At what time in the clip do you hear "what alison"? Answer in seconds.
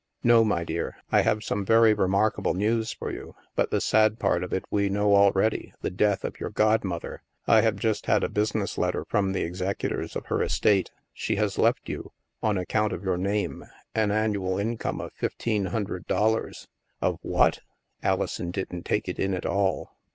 17.21-18.49